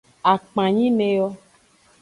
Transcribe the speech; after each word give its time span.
Akpanyime 0.31 1.07
yo. 1.17 1.27